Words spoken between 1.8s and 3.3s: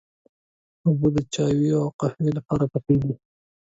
او قهوې لپاره پخېږي.